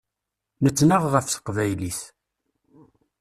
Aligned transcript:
Nettnaɣ 0.63 1.03
ɣef 1.13 1.25
teqbaylit. 1.27 1.99